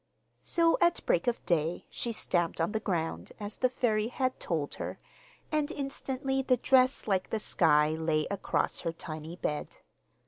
So, 0.41 0.79
at 0.81 1.05
break 1.05 1.27
of 1.27 1.45
day, 1.45 1.85
she 1.91 2.11
stamped 2.11 2.59
on 2.59 2.71
the 2.71 2.79
ground, 2.79 3.33
as 3.39 3.57
the 3.57 3.69
fairy 3.69 4.07
had 4.07 4.39
told 4.39 4.73
her, 4.81 4.97
and 5.51 5.69
instantly 5.69 6.41
the 6.41 6.57
dress 6.57 7.07
like 7.07 7.29
the 7.29 7.39
sky 7.39 7.89
lay 7.89 8.25
across 8.31 8.79
her 8.79 8.93
tiny 8.93 9.35
bed. 9.35 9.77